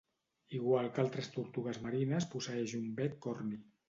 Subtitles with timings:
[0.59, 3.61] Igual que altres tortugues marines posseeix un bec corni.